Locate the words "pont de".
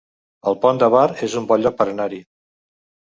0.63-0.89